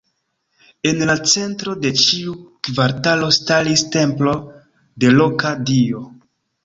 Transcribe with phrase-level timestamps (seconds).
[0.91, 2.33] En la centro de ĉiu
[2.69, 4.35] kvartalo staris templo
[5.05, 6.03] de loka dio.